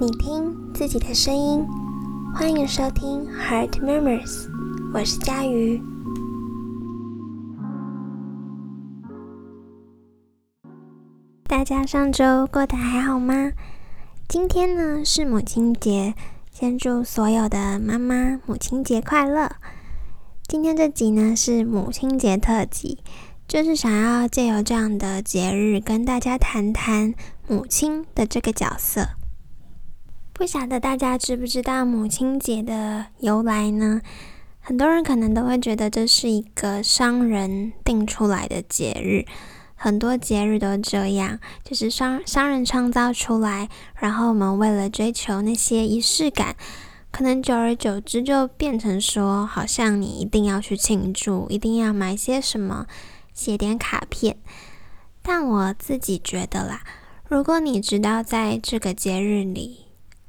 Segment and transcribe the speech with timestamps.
[0.00, 1.64] 你听自己的声音，
[2.34, 4.48] 欢迎收听 Heart Murmurs，
[4.92, 5.80] 我是佳瑜。
[11.46, 13.52] 大家上周过得还好吗？
[14.28, 16.14] 今天呢是母亲节，
[16.50, 19.52] 先祝所有的妈妈母亲节快乐。
[20.48, 22.98] 今天这集呢是母亲节特辑，
[23.46, 27.14] 就是想要借由这样的节日跟大家谈谈
[27.46, 29.06] 母亲的这个角色。
[30.34, 34.00] 不晓得大家知不知道母亲节的由来呢？
[34.60, 39.24] 很多人可能都会觉得这是一个商人定出来的节日。
[39.74, 46.56] 很多节日都这样，就是商商人创造出来，然后我们为了追求那些仪式感，
[47.10, 52.86] 可能久而久之就变成说，好像你一定要去庆祝，一定要买些什么，
[53.34, 54.36] 写点卡片。
[55.20, 56.82] 但我自己觉得啦，
[57.28, 59.81] 如果你知道在这个节日里，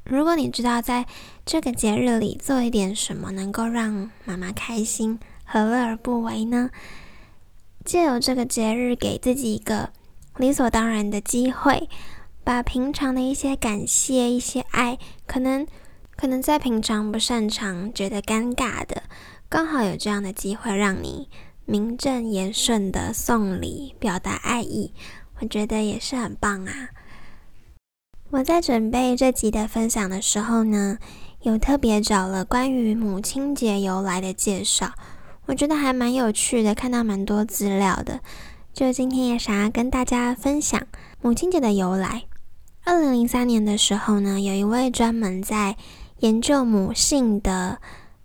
[0.04, 1.06] 如果你知道在
[1.46, 6.70] 这个节日里做一点什么能够让妈妈开心，何乐而不为呢？
[7.86, 9.92] 借由这个节日，给自己一个
[10.38, 11.90] 理所当然的机会，
[12.44, 15.66] 把平常的一些感谢、一些爱，可能
[16.16, 19.04] 可能在平常不擅长、觉得尴尬的，
[19.48, 21.30] 刚好有这样的机会，让你
[21.66, 24.94] 名正言顺的送礼、表达爱意，
[25.40, 26.90] 我觉得也是很棒啊。
[28.34, 30.98] 我在准备这集的分享的时候呢，
[31.44, 34.92] 有特别找了关于母亲节由来的介绍。
[35.46, 38.22] 我觉得还蛮有趣的，看到蛮多资料的，
[38.74, 40.82] 就今天也想要跟大家分享
[41.22, 42.24] 母亲节的由来。
[42.84, 45.78] 二零零三年的时候呢，有一位专门在
[46.22, 47.78] 研究母性的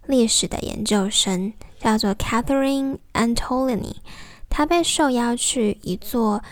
[0.07, 3.97] 历史的研究生，叫做 Catherine Antolini，
[4.49, 6.43] 他被受邀去一座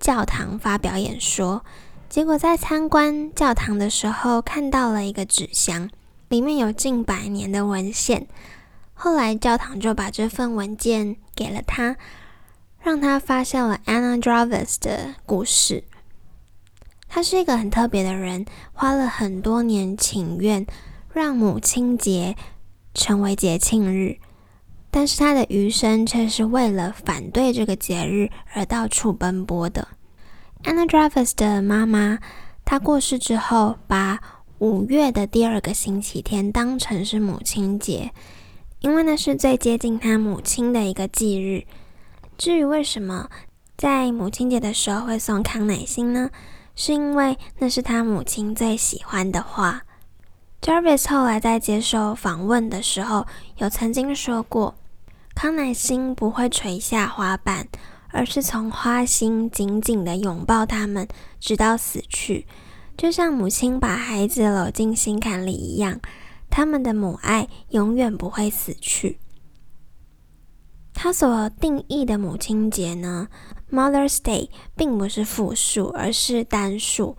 [0.00, 1.64] 教堂发表演说，
[2.08, 5.90] 结果在参观教堂的时候，看到了一个纸箱，
[6.28, 8.26] 里面有近百年的文献。
[8.94, 11.96] 后来，教堂就把这份文件给了他，
[12.80, 15.84] 让他发现了 Anna Jarvis 的故事。
[17.08, 20.66] 他是一个很特别的人，花了很多年请愿，
[21.12, 22.34] 让母亲节
[22.94, 24.18] 成为节庆日。
[24.90, 29.88] 但是他的余生却是为了反对这个节日而到处奔波的。
[30.66, 32.18] Anna Jarvis 的妈妈，
[32.64, 34.18] 她过世之后，把
[34.58, 38.10] 五月的第二个星期天当成是母亲节。
[38.80, 41.64] 因为那是最接近她母亲的一个忌日。
[42.36, 43.30] 至于为什么
[43.76, 46.30] 在母亲节的时候会送康乃馨呢？
[46.74, 49.82] 是因为那是她母亲最喜欢的花。
[50.60, 53.24] Jarvis 后来在接受访问的时候，
[53.58, 54.74] 有曾经说过，
[55.32, 57.68] 康乃馨不会垂下花瓣，
[58.16, 61.06] 而是从花心紧紧地拥抱他们，
[61.38, 62.46] 直到死去，
[62.96, 66.00] 就像母亲把孩子搂进心坎里一样。
[66.48, 69.18] 他们的母爱永远不会死去。
[70.94, 73.28] 他所定义的母亲节呢
[73.70, 77.18] ，Mother's Day，并不是复数，而是单数，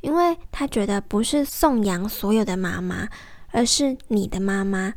[0.00, 3.08] 因为他觉得不是颂扬所有的妈妈，
[3.50, 4.94] 而是你的妈妈。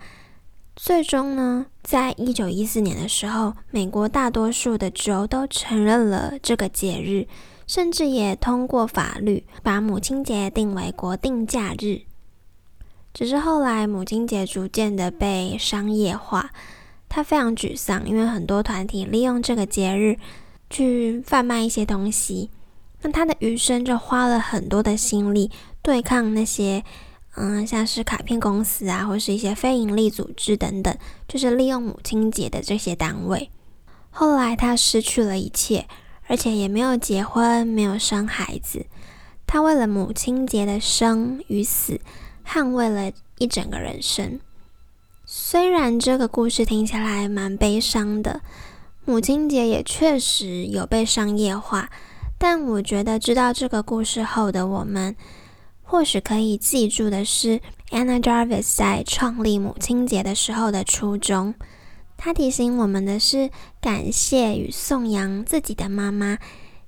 [0.82, 7.28] 最终呢，在一九一四年的时候，美国大多数的州都承认了这个节日，
[7.68, 12.04] 甚至也通过法律把母亲节定为国定假日。
[13.14, 16.50] 只是后来母亲节逐渐的被商业化，
[17.10, 20.18] 他非常沮丧，因为很多团体利用这个节日
[20.70, 22.50] 去贩卖一些东西。
[23.02, 25.52] 那他的余生就花了很多的心力
[25.82, 26.86] 对抗那些，
[27.36, 30.96] 嗯，像是卡片公司啊，或是一些非营利组织等等，
[31.28, 33.50] 就是利用母亲节的这些单位。
[34.10, 35.88] 后来他失去了一切，
[36.28, 38.86] 而且也没有结婚，没有生孩子。
[39.48, 42.00] 他为了母亲节的生与死。
[42.52, 44.40] 捍卫了一整个人生。
[45.24, 48.42] 虽然这个故事听起来蛮悲伤的，
[49.06, 51.92] 母亲节也确实有被商业化，
[52.40, 55.16] 但我觉得知道这个故事后的我们，
[55.90, 57.60] 或许可以记住的是
[57.90, 61.56] Anna Jarvis 在创立母亲节的时候的初衷。
[62.16, 63.50] 她提醒我们的是
[63.82, 66.38] 感谢与颂扬自己的妈妈。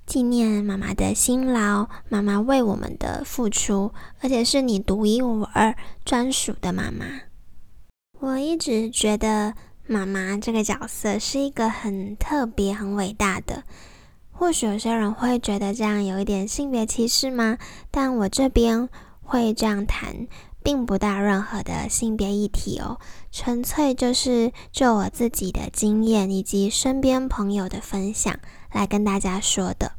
[0.06, 5.74] 纪念妈妈的辛劳，妈妈为我们的付出，而且是你独一无二、
[6.04, 7.06] 专属的妈妈。
[8.20, 9.54] 我一直觉得
[9.88, 13.64] 妈妈这个角色是一个很特别、很伟大的。
[14.42, 17.58] 或许有些人会觉得这样有一点性别歧视吗？
[17.92, 18.88] 但我这边
[19.22, 20.26] 会这样谈，
[20.64, 22.98] 并不带任何的性别议题哦，
[23.30, 28.36] 纯粹就是就我自己的经验以及身边朋友的分享。
[28.72, 29.92] 来跟大家说的，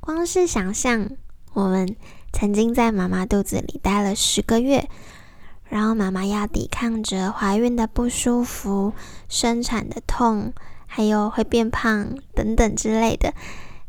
[0.00, 1.08] 光是想象
[1.52, 1.94] 我们
[2.32, 4.88] 曾经在妈妈肚子里待了十个月，
[5.68, 8.92] 然后妈妈要抵抗着怀孕的不舒服、
[9.28, 10.52] 生产的痛，
[10.96, 13.34] 还有会变胖等等之类的。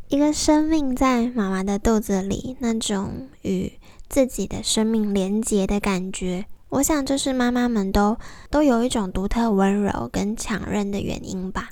[0.10, 3.72] 一个生命在妈妈的肚子里，那种与
[4.10, 8.18] 自己的生命连结的感觉，我想这是妈妈们都
[8.50, 11.70] 都有一种独特温柔跟强韧的原因吧。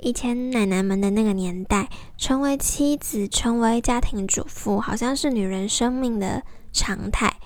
[0.00, 7.36] 以前奶奶们的那个年代，成为妻子、成为家庭主妇，好像是女人生命的常态。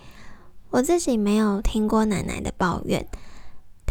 [0.70, 3.04] 我自己没有听过奶奶的抱怨。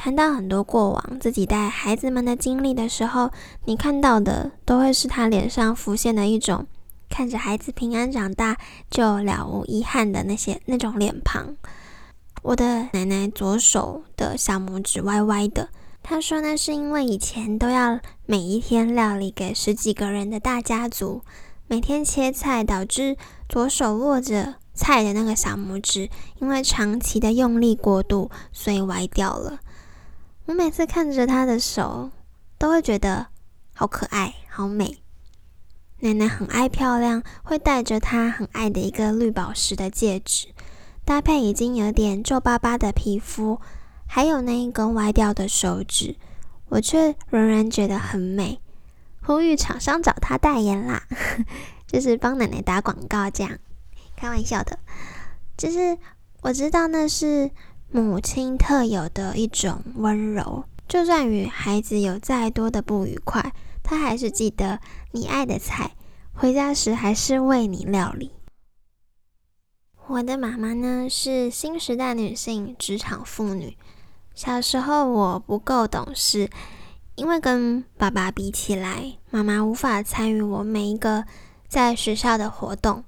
[0.03, 3.29] 谈到很多过往自己带孩子们的经历的时候，
[3.65, 6.65] 你看到的都会是他脸上浮现的一种
[7.07, 8.57] 看着孩子平安长大
[8.89, 11.55] 就了无遗憾的那些那种脸庞。
[12.41, 15.69] 我的奶奶左手的小拇指歪歪的，
[16.01, 21.21] 她说那是因为以前都要每一天料理给十几个人的大家族，
[21.67, 23.15] 每天切菜，导致
[23.47, 26.09] 左手握着菜的那个小拇指
[26.39, 29.59] 因为长期的用力过度，所以歪掉了。
[30.45, 32.09] 我每次看着她的手，
[32.57, 33.27] 都会觉得
[33.73, 34.97] 好可爱、好美。
[35.99, 40.47] 奶奶很爱漂亮，会戴着她很爱的一个绿宝石的戒指，
[41.05, 43.61] 搭配已经有点皱巴巴的皮肤，
[44.07, 46.15] 还有那一根歪掉的手指，
[46.69, 48.59] 我却仍然觉得很美。
[49.23, 51.03] 呼吁厂商找她代言啦，
[51.85, 53.59] 就是帮奶奶打广告这样。
[54.15, 54.79] 开玩笑的，
[55.55, 55.99] 就是
[56.41, 57.51] 我知道那是。
[57.93, 63.53] 母亲特有的一种温柔，就算与孩子有再多的不愉快，
[63.83, 64.79] 他还是记得
[65.11, 65.91] 你爱的菜，
[66.31, 68.31] 回家时还是为你料理。
[70.07, 73.77] 我的妈妈呢是新时代女性，职场妇女。
[74.33, 76.49] 小时候我不够懂事，
[77.15, 81.25] 因为跟爸爸比起来，妈妈无法参与我每一个
[81.67, 83.03] 在学校的活动。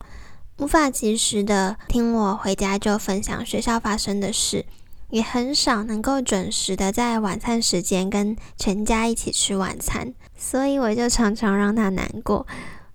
[0.58, 4.66] 无法及时的听我回家就分享学校发生的事，
[5.10, 12.46] 也很少能够准时的在晚餐时间跟全家一起吃晚餐，所以我就常常让他难过。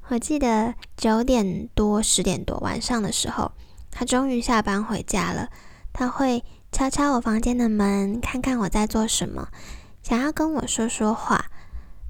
[0.07, 3.51] 我记得九点多、十点多晚上的时候，
[3.91, 5.49] 他终于下班回家了。
[5.93, 9.49] 他会敲敲我房间的门，看看我在做什么，
[10.03, 11.47] 想要跟我说说话。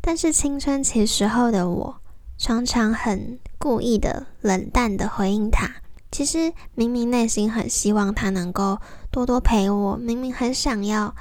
[0.03, 2.01] 但是青春期时候的我。
[2.39, 5.69] 常常很故意的冷淡的回应他，
[6.13, 8.79] 其实明明内心很希望他能够
[9.11, 11.15] 多多陪我，明明很想要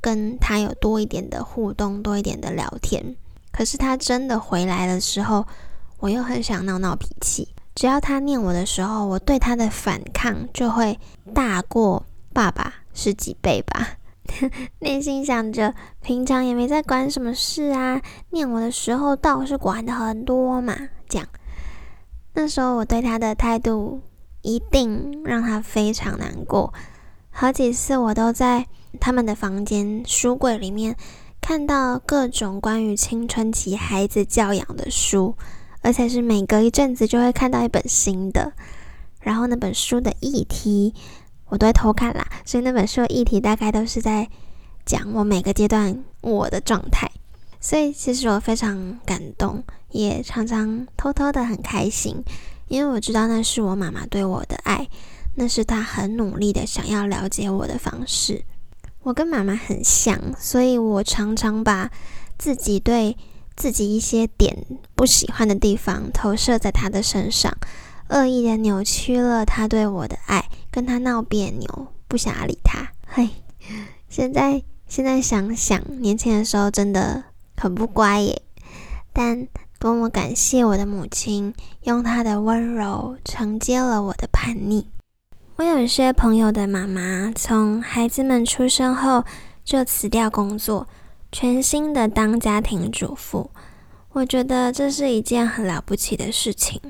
[0.00, 3.14] 跟他有多一点的互动，多一点的聊天。
[3.52, 5.46] 可是他真的回来的时候，
[6.00, 7.48] 我又很想闹闹脾气。
[7.76, 10.98] 只要他念我的时候，我对他的反抗就会
[11.32, 13.96] 大过爸爸十几倍吧。
[14.80, 18.00] 内心想着，平常也没在管什么事啊，
[18.30, 20.74] 念我的时候倒是管的很多嘛。
[21.08, 21.28] 这样，
[22.32, 24.00] 那时候我对他的态度
[24.42, 26.72] 一定让他非常难过。
[27.30, 28.66] 好几次我都在
[28.98, 30.96] 他们的房间书柜里面
[31.40, 35.36] 看到各种关于青春期孩子教养的书，
[35.82, 38.52] 而且是每隔一阵子就会看到一本新的。
[39.20, 40.94] 然后那本书的议题。
[41.54, 44.28] 我都会偷看啦，所以那本书的议题大概都是在
[44.84, 47.08] 讲我每个阶段我的状态，
[47.60, 49.62] 所以其实我非常感动，
[49.92, 52.24] 也常常偷偷的很开心，
[52.66, 54.88] 因为我知道那是我妈妈对我的爱，
[55.36, 58.42] 那是她很努力的想要了解我的方式。
[59.04, 61.88] 我跟妈妈很像，所以我常常把
[62.36, 63.16] 自己对
[63.54, 67.56] 自己一些点不喜欢的地方投射在她的身上。
[68.10, 72.88] 恶意的扭曲了她对我的爱，跟他闹别扭，不想理他。
[73.06, 73.30] 嘿，
[74.08, 77.22] 现在现在想想，年轻的时候真的
[77.56, 78.42] 很不乖耶。
[79.12, 79.46] 但
[79.78, 84.88] 多么感谢我的母亲，用她的温柔承接了我的叛逆。
[85.54, 89.22] 我有一些朋友的妈妈，从孩子们出生后
[89.62, 90.88] 就辞掉工作，
[91.30, 93.48] 全心的当家庭主妇。
[94.10, 96.80] 我觉得这是一件很了不起的事情。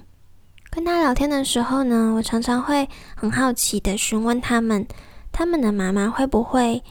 [0.75, 4.85] 跟他聊天的时候呢，我常常会很好奇的询问他们，
[5.31, 6.83] 他们的妈妈会不会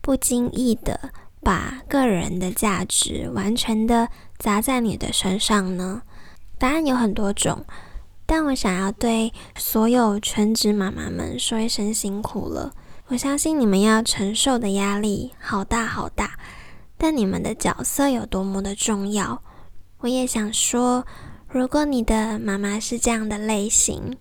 [0.00, 1.10] 不经意的
[1.40, 6.02] 把个人的价值完全的砸在你的身上呢？
[6.58, 7.64] 答案有很多种，
[8.24, 12.72] 但我想要对所有全职妈妈们说一声辛苦了。
[13.08, 16.38] 我相信你们要承受的压力好大好大，
[16.96, 19.42] 但你们的角色有多么的重要，
[19.98, 21.04] 我也想说。
[21.54, 24.16] 如果你的妈妈是这样的类型，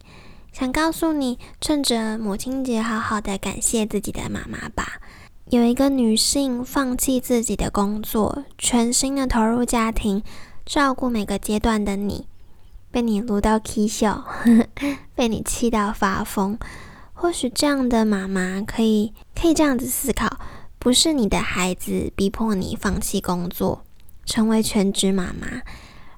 [0.52, 5.02] 想告诉你，趁着母亲节，好好的感谢自己的妈妈吧。
[5.50, 10.22] 有一个女性放弃自己的工作，全心的投入家庭，
[10.63, 12.28] 照顾每个阶段的你，
[12.92, 14.24] 被你撸到气笑，
[15.16, 16.56] 被你气到发疯。
[17.13, 20.38] 或许这样的妈妈可以可以这样子思考：
[20.78, 23.84] 不是你的孩子逼迫你放弃工作，
[24.24, 25.63] 成为全职妈妈，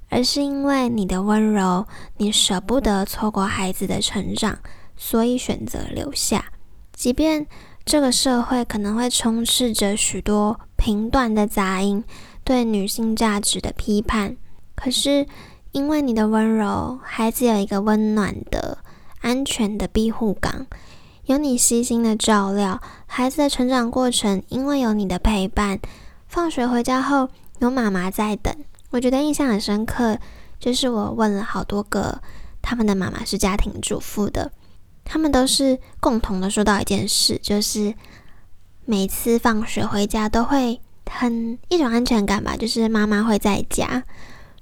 [0.09, 1.85] 而是因为你的温柔，
[2.17, 4.59] 你舍不得错过孩子的成长，
[4.95, 6.45] 所以选择留下。
[6.93, 7.45] 即便
[7.83, 12.03] 这个社会可能会充斥着许多评断的杂音，
[12.43, 14.37] 对女性价值的批判，
[14.75, 15.27] 可是
[15.71, 18.77] 因为你的温柔，孩子有一个温暖的、
[19.19, 20.67] 安全的庇护港。
[21.25, 25.79] 有你细心的照料，孩子的成长过程，因为有你的陪伴。
[26.27, 28.55] 放学回家后，有妈妈在等。
[28.91, 30.17] 我觉得印象很深刻，
[30.59, 32.21] 就是我问了好多个
[32.61, 34.51] 他们的妈妈是家庭主妇的，
[35.03, 37.93] 他们都是共同的说到一件事，就是
[38.85, 44.03] 每次放学回家都会很一种安全感吧，就是妈妈会在家。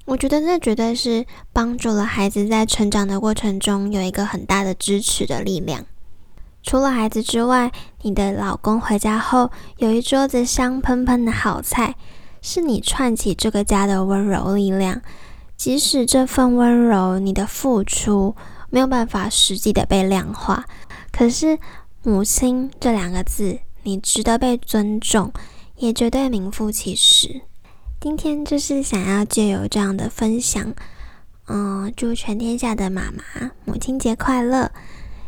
[0.05, 5.85] 我觉得那绝对是帮助了孩子在成长的过程中有一个很大的支持的力量。
[6.61, 11.95] 除了孩子之外，你的老公回家后有一桌子香喷喷的好菜，
[12.43, 15.01] 是你串起这个家的温柔力量。
[15.55, 18.35] 即使这份温柔，你的付出
[18.69, 20.65] 没有办法实际的被量化，
[21.11, 21.57] 可是
[22.03, 25.31] 母亲这两个字，你值得被尊重，
[25.77, 27.41] 也绝对名副其实。
[28.01, 30.73] 今天就是想要借由这样的分享，
[31.47, 34.71] 嗯，祝全天下的妈妈母亲节快乐。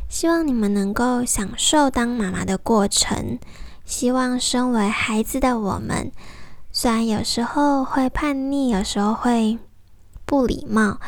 [0.09, 3.39] 希望你们能够享受当妈妈的过程。
[3.85, 6.11] 希望身为孩子的我们，
[6.77, 9.57] 虽然有时候会叛逆，有时候会
[10.25, 10.99] 不礼貌，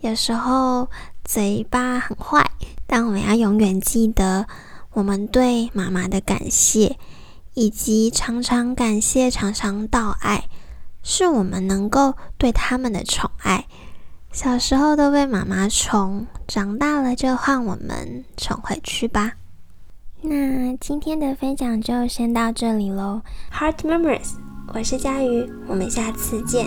[0.00, 0.88] 有时候
[1.22, 2.44] 嘴巴很坏，
[2.88, 4.48] 但我们要永远记得
[4.94, 6.98] 我们对妈妈的感谢，
[7.54, 10.46] 以及常常感谢、常常道爱，
[11.04, 13.66] 是我们能够对他们的宠爱。
[14.32, 19.34] 小时候都被妈妈宠，长大了就换我们宠回去吧。
[20.20, 23.22] 那今天的分享就先到这里喽。
[23.52, 24.30] Heart Memories，
[24.68, 26.66] 我是佳瑜，我们下次见。